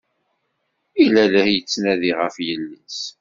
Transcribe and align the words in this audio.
Yella 0.99 1.23
la 1.31 1.43
yettnadi 1.53 2.11
ɣef 2.19 2.35
yelli-s. 2.47 2.99